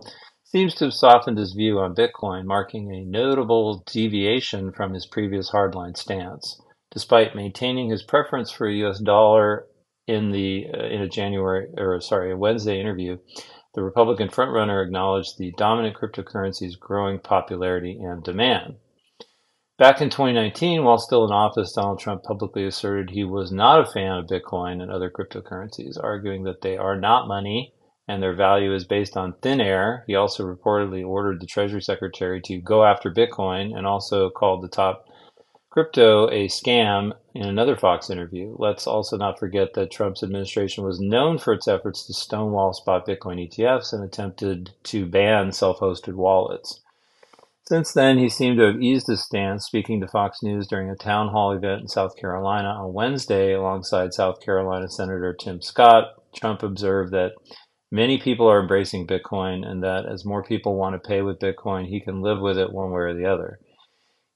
[0.51, 5.51] seems to have softened his view on Bitcoin, marking a notable deviation from his previous
[5.51, 6.59] hardline stance.
[6.91, 8.99] Despite maintaining his preference for a U.S.
[8.99, 9.67] dollar
[10.07, 13.19] in the uh, in a January or sorry a Wednesday interview,
[13.75, 18.77] the Republican frontrunner acknowledged the dominant cryptocurrency's growing popularity and demand.
[19.77, 23.93] Back in 2019, while still in office, Donald Trump publicly asserted he was not a
[23.93, 27.75] fan of Bitcoin and other cryptocurrencies, arguing that they are not money
[28.09, 30.05] and their value is based on thin air.
[30.07, 34.69] He also reportedly ordered the Treasury Secretary to go after Bitcoin and also called the
[34.69, 35.05] top
[35.71, 38.57] crypto a scam in another Fox interview.
[38.59, 43.07] Let's also not forget that Trump's administration was known for its efforts to stonewall spot
[43.07, 46.81] Bitcoin ETFs and attempted to ban self hosted wallets.
[47.69, 50.97] Since then, he seemed to have eased his stance, speaking to Fox News during a
[50.97, 56.15] town hall event in South Carolina on Wednesday alongside South Carolina Senator Tim Scott.
[56.35, 57.33] Trump observed that
[57.91, 61.87] Many people are embracing Bitcoin, and that as more people want to pay with Bitcoin,
[61.89, 63.59] he can live with it one way or the other.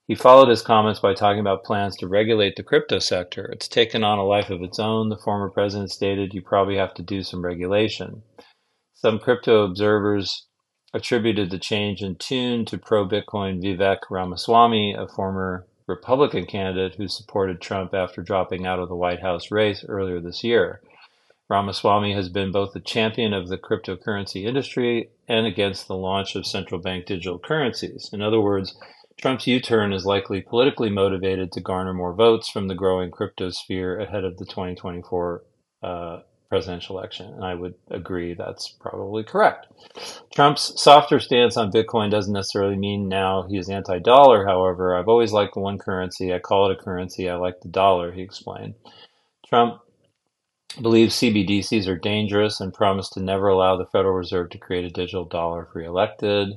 [0.07, 3.45] He followed his comments by talking about plans to regulate the crypto sector.
[3.45, 5.09] It's taken on a life of its own.
[5.09, 8.23] The former president stated you probably have to do some regulation.
[8.93, 10.47] Some crypto observers
[10.93, 17.07] attributed the change in tune to pro Bitcoin Vivek Ramaswamy, a former Republican candidate who
[17.07, 20.81] supported Trump after dropping out of the White House race earlier this year.
[21.53, 26.47] Ramaswamy has been both a champion of the cryptocurrency industry and against the launch of
[26.47, 28.09] central bank digital currencies.
[28.11, 28.75] In other words,
[29.21, 33.51] Trump's U turn is likely politically motivated to garner more votes from the growing crypto
[33.51, 35.43] sphere ahead of the 2024
[35.83, 37.31] uh, presidential election.
[37.31, 39.67] And I would agree that's probably correct.
[40.33, 44.47] Trump's softer stance on Bitcoin doesn't necessarily mean now he is anti dollar.
[44.47, 46.33] However, I've always liked one currency.
[46.33, 47.29] I call it a currency.
[47.29, 48.73] I like the dollar, he explained.
[49.47, 49.82] Trump
[50.81, 54.89] believes CBDCs are dangerous and promised to never allow the Federal Reserve to create a
[54.89, 56.49] digital dollar if reelected.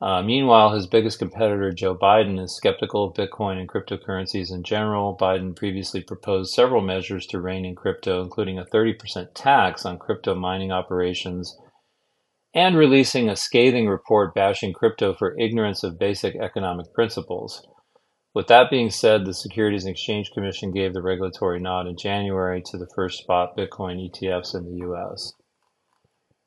[0.00, 5.16] Uh, meanwhile, his biggest competitor, Joe Biden, is skeptical of Bitcoin and cryptocurrencies in general.
[5.20, 10.34] Biden previously proposed several measures to rein in crypto, including a 30% tax on crypto
[10.34, 11.54] mining operations
[12.54, 17.66] and releasing a scathing report bashing crypto for ignorance of basic economic principles.
[18.32, 22.62] With that being said, the Securities and Exchange Commission gave the regulatory nod in January
[22.66, 25.32] to the first spot Bitcoin ETFs in the US.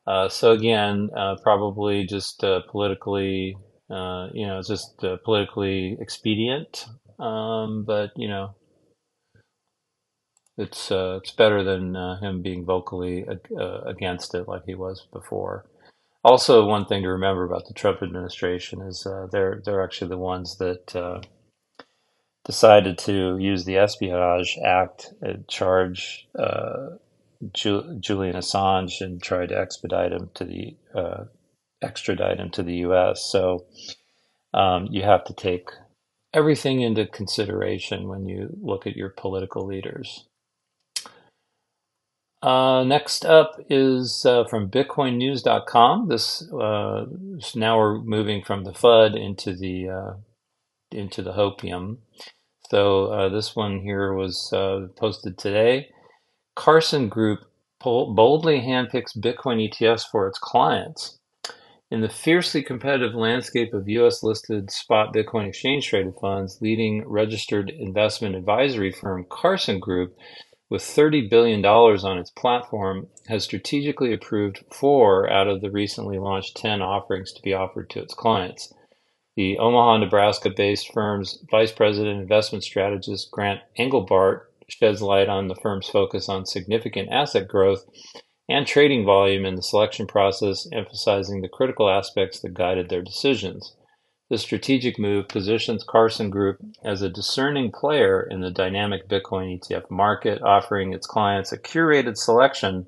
[0.06, 3.58] Uh, so again, uh, probably just uh, politically,
[3.90, 6.86] uh, you know, just uh, politically expedient.
[7.20, 8.56] Um, but you know,
[10.58, 13.26] it's uh, it's better than him being vocally
[13.86, 15.66] against it like he was before.
[16.26, 20.58] Also, one thing to remember about the Trump administration is they're they're actually the ones
[20.58, 21.22] that
[22.46, 26.90] decided to use the Espionage Act and charge uh,
[27.54, 31.24] Ju- Julian Assange and try to expedite him to the uh,
[31.82, 33.24] extradite him to the U.S.
[33.24, 33.66] So
[34.54, 35.70] um, you have to take
[36.34, 40.26] everything into consideration when you look at your political leaders.
[42.42, 46.10] Uh, next up is uh, from BitcoinNews.com.
[46.10, 47.06] This uh,
[47.56, 50.14] now we're moving from the FUD into the uh,
[50.92, 51.98] into the hopium.
[52.74, 55.90] So uh, this one here was uh, posted today.
[56.56, 57.42] Carson Group
[57.80, 61.20] boldly handpicks Bitcoin ETFs for its clients.
[61.92, 67.70] In the fiercely competitive landscape of US listed spot Bitcoin exchange traded funds, leading registered
[67.70, 70.18] investment advisory firm Carson Group,
[70.68, 76.58] with $30 billion on its platform, has strategically approved four out of the recently launched
[76.58, 78.74] 10 offerings to be offered to its clients.
[79.36, 85.88] The Omaha, Nebraska-based firm's vice president investment strategist Grant Engelbart sheds light on the firm's
[85.88, 87.86] focus on significant asset growth
[88.48, 93.76] and trading volume in the selection process, emphasizing the critical aspects that guided their decisions.
[94.30, 99.90] The strategic move positions Carson Group as a discerning player in the dynamic Bitcoin ETF
[99.90, 102.86] market, offering its clients a curated selection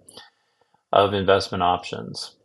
[0.91, 2.35] of investment options.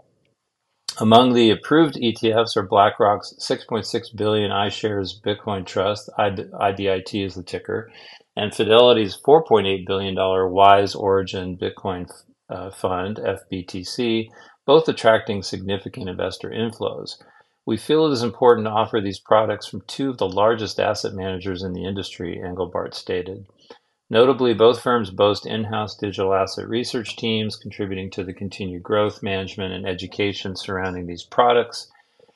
[0.98, 7.90] Among the approved ETFs are BlackRock's 6.6 billion iShares Bitcoin Trust, IBIT is the ticker,
[8.36, 12.10] and Fidelity's 4.8 billion dollar Wise Origin Bitcoin
[12.50, 14.28] uh, Fund, FBTC,
[14.66, 17.16] both attracting significant investor inflows.
[17.64, 21.14] We feel it is important to offer these products from two of the largest asset
[21.14, 23.46] managers in the industry, Engelbart stated.
[24.12, 29.72] Notably, both firms boast in-house digital asset research teams contributing to the continued growth, management,
[29.72, 31.88] and education surrounding these products.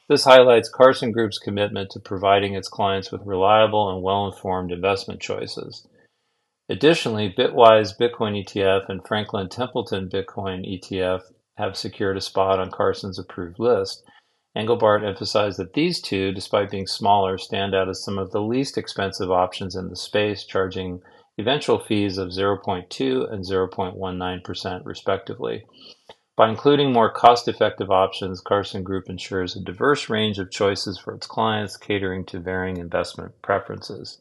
[0.08, 5.84] This highlights Carson Group's commitment to providing its clients with reliable and well-informed investment choices.
[6.68, 11.22] Additionally, Bitwise Bitcoin ETF and Franklin Templeton Bitcoin ETF
[11.56, 14.04] have secured a spot on Carson's approved list.
[14.56, 18.78] Engelbart emphasized that these two, despite being smaller, stand out as some of the least
[18.78, 21.02] expensive options in the space, charging
[21.39, 25.64] eventual fees of 0.2 and 0.19% respectively.
[26.37, 31.28] By including more cost-effective options, Carson Group ensures a diverse range of choices for its
[31.28, 34.20] clients, catering to varying investment preferences.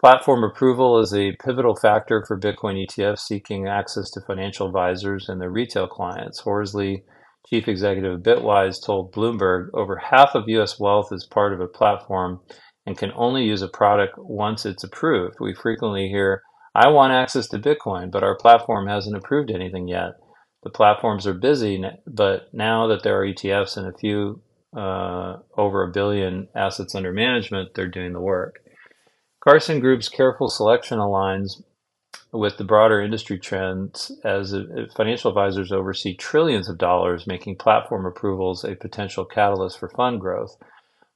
[0.00, 5.40] Platform approval is a pivotal factor for Bitcoin ETFs seeking access to financial advisors and
[5.40, 6.40] their retail clients.
[6.40, 7.04] Horsley,
[7.48, 10.80] chief executive of Bitwise, told Bloomberg over half of U.S.
[10.80, 12.40] wealth is part of a platform
[12.86, 15.36] and can only use a product once it's approved.
[15.40, 16.42] We frequently hear,
[16.74, 20.12] I want access to Bitcoin, but our platform hasn't approved anything yet.
[20.62, 24.40] The platforms are busy, but now that there are ETFs and a few
[24.76, 28.60] uh, over a billion assets under management, they're doing the work.
[29.40, 31.62] Carson Group's careful selection aligns
[32.32, 34.54] with the broader industry trends as
[34.96, 40.56] financial advisors oversee trillions of dollars, making platform approvals a potential catalyst for fund growth.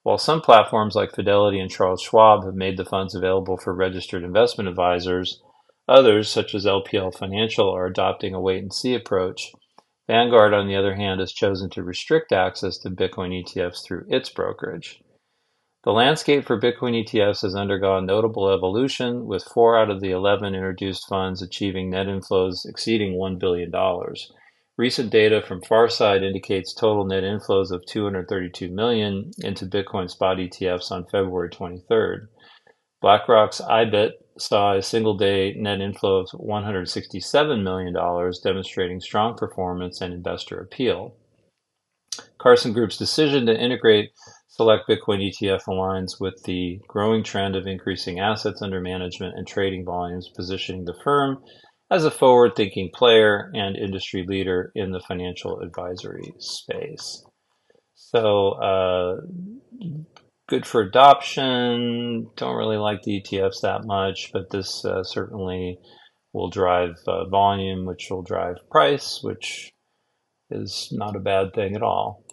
[0.09, 4.25] While some platforms like Fidelity and Charles Schwab have made the funds available for registered
[4.25, 5.43] investment advisors,
[5.87, 9.53] others, such as LPL Financial, are adopting a wait and see approach.
[10.07, 14.31] Vanguard, on the other hand, has chosen to restrict access to Bitcoin ETFs through its
[14.31, 15.03] brokerage.
[15.85, 20.55] The landscape for Bitcoin ETFs has undergone notable evolution, with four out of the 11
[20.55, 23.71] introduced funds achieving net inflows exceeding $1 billion.
[24.79, 30.93] Recent data from Farside indicates total net inflows of 232 million into Bitcoin spot ETFs
[30.93, 32.29] on February 23rd.
[33.03, 40.14] BlackRock's IBIT saw a single day net inflow of $167 million, demonstrating strong performance and
[40.14, 41.16] investor appeal.
[42.39, 44.11] Carson Group's decision to integrate
[44.47, 49.85] select Bitcoin ETF aligns with the growing trend of increasing assets under management and trading
[49.85, 51.43] volumes, positioning the firm
[51.91, 57.24] as a forward thinking player and industry leader in the financial advisory space.
[57.95, 59.16] So, uh,
[60.49, 62.30] good for adoption.
[62.36, 65.78] Don't really like the ETFs that much, but this uh, certainly
[66.32, 69.72] will drive uh, volume, which will drive price, which
[70.51, 72.24] is not a bad thing at all.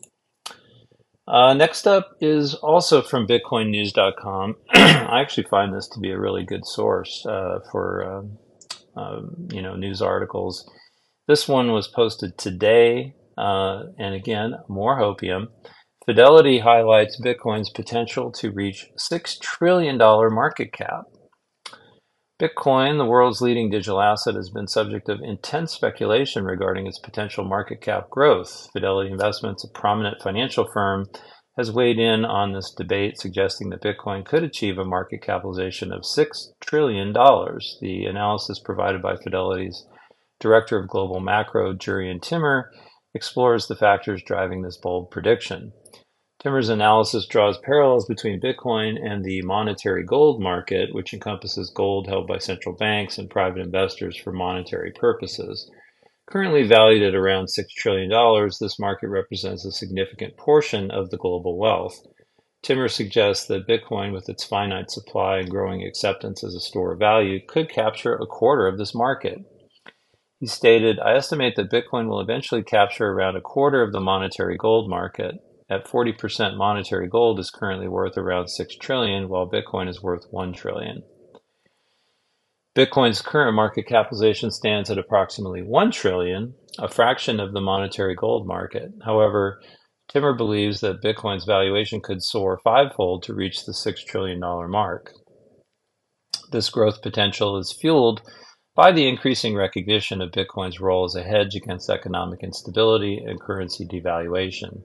[1.28, 4.56] Uh, next up is also from BitcoinNews.com.
[4.70, 8.30] I actually find this to be a really good source uh, for
[8.96, 10.70] um, you know, news articles.
[11.28, 15.48] This one was posted today, uh, and again, more hopium.
[16.06, 21.06] Fidelity highlights Bitcoin's potential to reach $6 trillion market cap.
[22.40, 27.46] Bitcoin, the world's leading digital asset, has been subject of intense speculation regarding its potential
[27.46, 28.68] market cap growth.
[28.74, 31.06] Fidelity Investments, a prominent financial firm,
[31.58, 36.02] has weighed in on this debate, suggesting that Bitcoin could achieve a market capitalization of
[36.02, 36.28] $6
[36.60, 37.14] trillion.
[37.14, 39.86] The analysis provided by Fidelity's
[40.40, 42.72] Director of Global Macro, Jurrien Timmer,
[43.14, 45.72] explores the factors driving this bold prediction.
[46.40, 52.28] Timmer's analysis draws parallels between Bitcoin and the monetary gold market, which encompasses gold held
[52.28, 55.72] by central banks and private investors for monetary purposes.
[56.28, 58.10] Currently valued at around $6 trillion,
[58.60, 62.02] this market represents a significant portion of the global wealth.
[62.64, 67.00] Timmer suggests that Bitcoin, with its finite supply and growing acceptance as a store of
[67.00, 69.38] value, could capture a quarter of this market.
[70.40, 74.58] He stated, I estimate that Bitcoin will eventually capture around a quarter of the monetary
[74.58, 75.36] gold market.
[75.70, 80.54] At 40% monetary gold is currently worth around 6 trillion, while Bitcoin is worth 1
[80.54, 81.04] trillion.
[82.76, 88.46] Bitcoin's current market capitalization stands at approximately 1 trillion, a fraction of the monetary gold
[88.46, 88.92] market.
[89.06, 89.62] However,
[90.10, 95.14] Timmer believes that Bitcoin's valuation could soar fivefold to reach the $6 trillion mark.
[96.52, 98.22] This growth potential is fueled
[98.76, 103.86] by the increasing recognition of Bitcoin's role as a hedge against economic instability and currency
[103.86, 104.82] devaluation.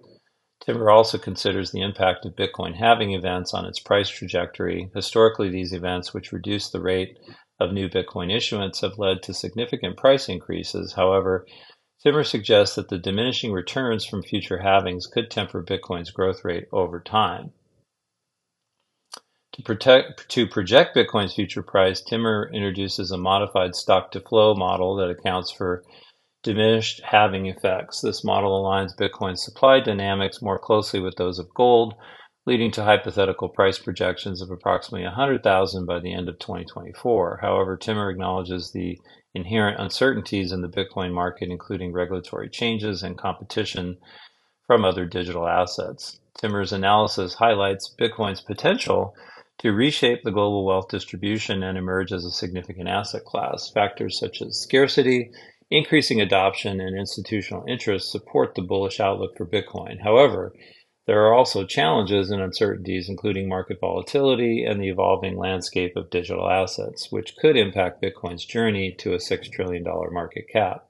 [0.65, 4.91] Timmer also considers the impact of Bitcoin halving events on its price trajectory.
[4.95, 7.19] Historically, these events, which reduce the rate
[7.61, 10.95] of new Bitcoin issuance, have led to significant price increases.
[10.95, 11.47] However,
[12.03, 16.99] Timmer suggests that the diminishing returns from future halvings could temper Bitcoin's growth rate over
[16.99, 17.53] time.
[19.53, 24.97] To, protect, to project Bitcoin's future price, Timmer introduces a modified stock to flow model
[24.97, 25.85] that accounts for
[26.43, 28.01] diminished halving effects.
[28.01, 31.95] This model aligns Bitcoin's supply dynamics more closely with those of gold,
[32.47, 37.41] leading to hypothetical price projections of approximately 100,000 by the end of 2024.
[37.43, 38.99] However, Timmer acknowledges the
[39.35, 43.99] inherent uncertainties in the Bitcoin market, including regulatory changes and competition
[44.67, 46.19] from other digital assets.
[46.41, 49.15] Timmer's analysis highlights Bitcoin's potential
[49.59, 53.71] to reshape the global wealth distribution and emerge as a significant asset class.
[53.71, 55.31] Factors such as scarcity,
[55.71, 60.01] increasing adoption, and institutional interest support the bullish outlook for Bitcoin.
[60.03, 60.55] However,
[61.07, 66.49] there are also challenges and uncertainties, including market volatility and the evolving landscape of digital
[66.49, 70.87] assets, which could impact Bitcoin's journey to a $6 trillion market cap.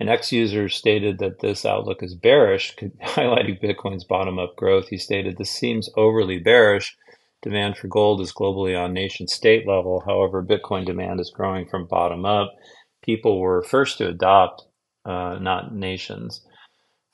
[0.00, 4.88] An ex user stated that this outlook is bearish, highlighting Bitcoin's bottom up growth.
[4.88, 6.96] He stated, This seems overly bearish.
[7.42, 10.02] Demand for gold is globally on nation state level.
[10.06, 12.54] However, Bitcoin demand is growing from bottom up.
[13.02, 14.64] People were first to adopt,
[15.04, 16.40] uh, not nations.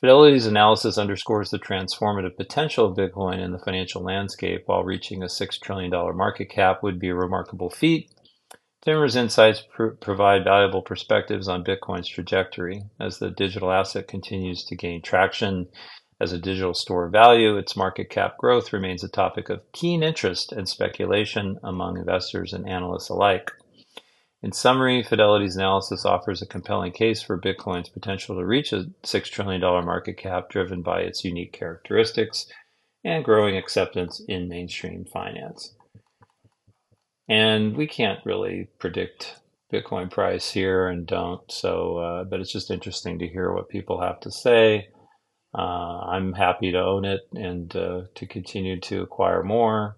[0.01, 4.65] Fidelity's analysis underscores the transformative potential of Bitcoin in the financial landscape.
[4.67, 8.11] While reaching a $6 trillion market cap would be a remarkable feat,
[8.83, 12.83] Timmer's insights pr- provide valuable perspectives on Bitcoin's trajectory.
[13.01, 15.67] As the digital asset continues to gain traction
[16.21, 20.03] as a digital store of value, its market cap growth remains a topic of keen
[20.03, 23.51] interest and speculation among investors and analysts alike.
[24.47, 29.25] In summary, Fidelity's analysis offers a compelling case for Bitcoin's potential to reach a $6
[29.25, 32.47] trillion market cap driven by its unique characteristics
[33.03, 35.75] and growing acceptance in mainstream finance.
[37.29, 39.35] And we can't really predict
[39.73, 44.01] Bitcoin price here and don't, so, uh, but it's just interesting to hear what people
[44.01, 44.87] have to say.
[45.59, 49.97] Uh, I'm happy to own it and uh, to continue to acquire more.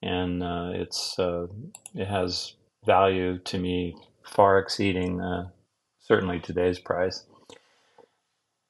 [0.00, 1.48] And uh, it's uh,
[1.94, 5.48] it has value to me far exceeding uh,
[6.00, 7.24] certainly today's price.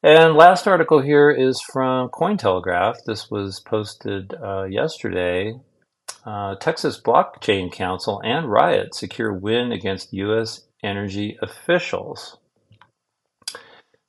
[0.02, 3.04] And last article here is from Cointelegraph.
[3.04, 5.61] This was posted uh, yesterday.
[6.24, 10.62] Uh, Texas Blockchain Council and Riot secure win against U.S.
[10.82, 12.38] energy officials.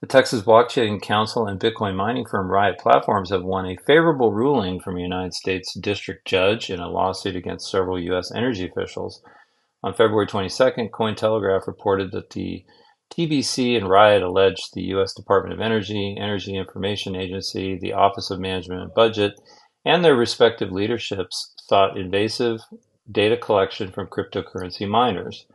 [0.02, 4.80] The Texas Blockchain Council and Bitcoin mining firm Riot Platforms have won a favorable ruling
[4.80, 8.32] from a United States district judge in a lawsuit against several U.S.
[8.34, 9.22] energy officials.
[9.84, 12.64] On February 22nd, Cointelegraph reported that the
[13.12, 15.14] TBC and Riot alleged the U.S.
[15.14, 19.34] Department of Energy, Energy Information Agency, the Office of Management and Budget,
[19.84, 22.62] and their respective leaderships sought invasive
[23.12, 25.46] data collection from cryptocurrency miners.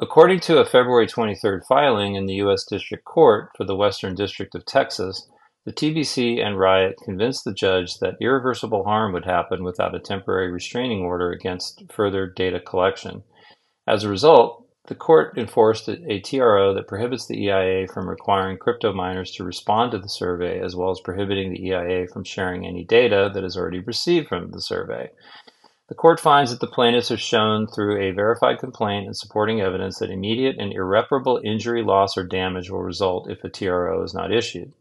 [0.00, 2.64] According to a February 23rd filing in the U.S.
[2.64, 5.28] District Court for the Western District of Texas,
[5.64, 10.50] the TBC and Riot convinced the judge that irreversible harm would happen without a temporary
[10.50, 13.22] restraining order against further data collection.
[13.86, 18.92] As a result, the court enforced a TRO that prohibits the EIA from requiring crypto
[18.92, 22.84] miners to respond to the survey, as well as prohibiting the EIA from sharing any
[22.84, 25.08] data that is already received from the survey.
[25.88, 29.98] The court finds that the plaintiffs have shown through a verified complaint and supporting evidence
[29.98, 34.32] that immediate and irreparable injury, loss, or damage will result if a TRO is not
[34.32, 34.72] issued.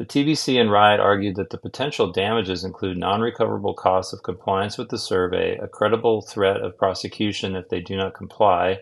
[0.00, 4.88] The TBC and Riot argued that the potential damages include non-recoverable costs of compliance with
[4.88, 8.78] the survey, a credible threat of prosecution if they do not comply,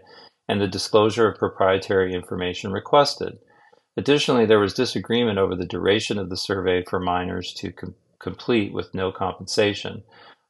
[0.47, 3.41] and the disclosure of proprietary information requested.
[3.97, 8.73] Additionally, there was disagreement over the duration of the survey for miners to com- complete
[8.73, 10.05] with no compensation.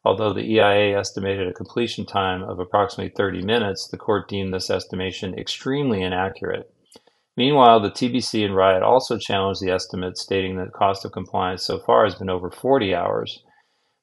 [0.05, 4.69] Although the EIA estimated a completion time of approximately 30 minutes, the court deemed this
[4.69, 6.71] estimation extremely inaccurate.
[7.39, 11.79] Meanwhile, the TBC and Riot also challenged the estimate, stating that cost of compliance so
[11.79, 13.45] far has been over 40 hours.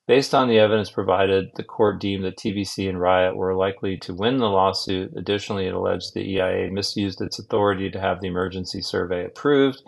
[0.07, 4.13] Based on the evidence provided, the court deemed that TBC and Riot were likely to
[4.13, 5.11] win the lawsuit.
[5.17, 9.81] Additionally, it alleged the EIA misused its authority to have the emergency survey approved,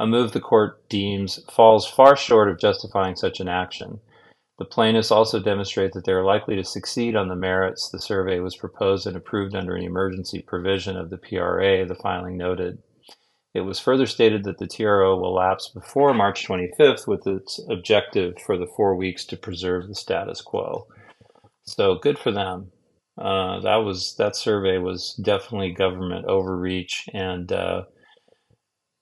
[0.00, 4.00] a move the court deems falls far short of justifying such an action.
[4.58, 7.90] The plaintiffs also demonstrate that they are likely to succeed on the merits.
[7.90, 12.36] The survey was proposed and approved under an emergency provision of the PRA, the filing
[12.36, 12.82] noted.
[13.54, 18.34] It was further stated that the TRO will lapse before March 25th with its objective
[18.44, 20.86] for the four weeks to preserve the status quo.
[21.64, 22.72] So good for them.
[23.18, 27.82] Uh, that was that survey was definitely government overreach, and uh,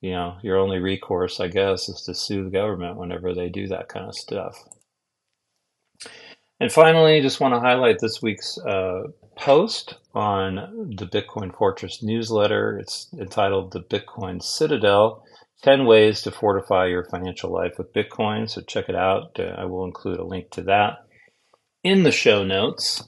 [0.01, 3.67] you know, your only recourse, I guess, is to sue the government whenever they do
[3.67, 4.57] that kind of stuff.
[6.59, 9.03] And finally, just want to highlight this week's uh,
[9.35, 12.79] post on the Bitcoin Fortress newsletter.
[12.79, 15.23] It's entitled The Bitcoin Citadel
[15.63, 18.49] 10 Ways to Fortify Your Financial Life with Bitcoin.
[18.49, 19.39] So check it out.
[19.39, 21.05] Uh, I will include a link to that
[21.83, 23.07] in the show notes.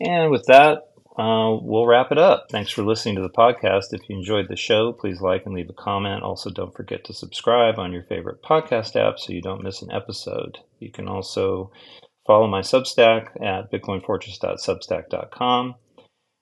[0.00, 0.88] And with that,
[1.18, 2.46] uh, we'll wrap it up.
[2.50, 3.92] Thanks for listening to the podcast.
[3.92, 6.22] If you enjoyed the show, please like and leave a comment.
[6.22, 9.92] Also, don't forget to subscribe on your favorite podcast app so you don't miss an
[9.92, 10.58] episode.
[10.78, 11.70] You can also
[12.26, 15.74] follow my Substack at bitcoinfortress.substack.com.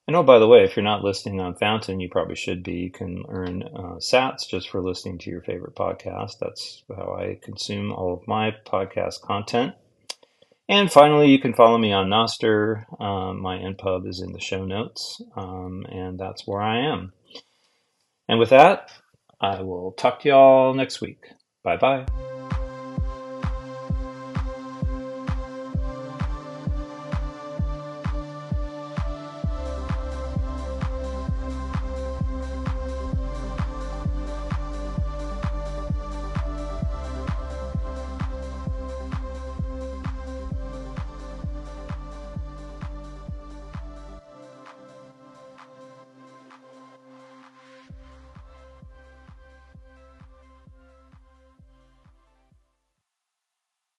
[0.07, 2.77] And oh, by the way, if you're not listening on Fountain, you probably should be.
[2.77, 6.39] You can earn uh, sats just for listening to your favorite podcast.
[6.41, 9.75] That's how I consume all of my podcast content.
[10.67, 12.85] And finally, you can follow me on Nostr.
[13.01, 17.13] Um, my npub is in the show notes, um, and that's where I am.
[18.29, 18.91] And with that,
[19.41, 21.25] I will talk to y'all next week.
[21.63, 22.38] Bye bye.